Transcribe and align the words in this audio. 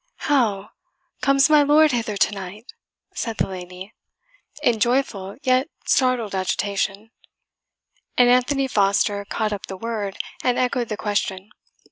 "How! 0.25 0.71
comes 1.21 1.47
my 1.47 1.61
lord 1.61 1.91
hither 1.91 2.17
to 2.17 2.31
night?" 2.31 2.73
said 3.13 3.37
the 3.37 3.45
lady, 3.47 3.93
in 4.63 4.79
joyful 4.79 5.37
yet 5.43 5.69
startled 5.85 6.33
agitation; 6.33 7.11
and 8.17 8.27
Anthony 8.27 8.67
Foster 8.67 9.23
caught 9.25 9.53
up 9.53 9.67
the 9.67 9.77
word, 9.77 10.17
and 10.43 10.57
echoed 10.57 10.89
the 10.89 10.97
question. 10.97 11.51